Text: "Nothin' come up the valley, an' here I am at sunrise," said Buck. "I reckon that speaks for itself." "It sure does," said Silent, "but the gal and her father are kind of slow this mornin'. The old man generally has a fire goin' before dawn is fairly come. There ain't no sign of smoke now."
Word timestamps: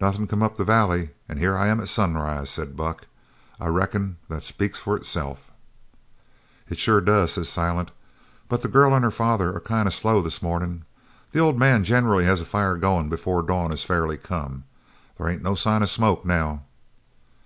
"Nothin' 0.00 0.26
come 0.26 0.42
up 0.42 0.56
the 0.56 0.64
valley, 0.64 1.10
an' 1.28 1.36
here 1.36 1.54
I 1.54 1.66
am 1.66 1.80
at 1.80 1.88
sunrise," 1.88 2.48
said 2.48 2.78
Buck. 2.78 3.02
"I 3.60 3.66
reckon 3.66 4.16
that 4.26 4.42
speaks 4.42 4.78
for 4.80 4.96
itself." 4.96 5.50
"It 6.70 6.78
sure 6.78 7.02
does," 7.02 7.34
said 7.34 7.44
Silent, 7.44 7.90
"but 8.48 8.62
the 8.62 8.68
gal 8.70 8.94
and 8.94 9.04
her 9.04 9.10
father 9.10 9.54
are 9.54 9.60
kind 9.60 9.86
of 9.86 9.92
slow 9.92 10.22
this 10.22 10.40
mornin'. 10.40 10.86
The 11.32 11.40
old 11.40 11.58
man 11.58 11.84
generally 11.84 12.24
has 12.24 12.40
a 12.40 12.46
fire 12.46 12.78
goin' 12.78 13.10
before 13.10 13.42
dawn 13.42 13.70
is 13.70 13.84
fairly 13.84 14.16
come. 14.16 14.64
There 15.18 15.28
ain't 15.28 15.42
no 15.42 15.54
sign 15.54 15.82
of 15.82 15.90
smoke 15.90 16.24
now." 16.24 16.62